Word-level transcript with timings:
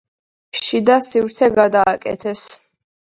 შიდა 0.67 0.95
სივრცე 1.07 1.51
გადააკეთეს. 1.59 2.47